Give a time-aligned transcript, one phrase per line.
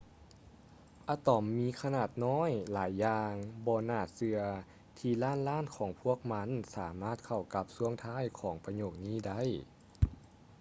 [1.09, 3.33] ອະຕອມມີຂະໜາດນ້ອຍຫຼາຍຢ່າງ
[3.65, 4.39] ບໍ່ໜ້າເຊື່ອ
[4.97, 9.41] ທີ່ລ້ານລ້ານຂອງພວກມັນສາມາດເຂົ້າກັບຊ່ວງທ້າຍຂອງປະໂຫຍກນີ້ໄດ້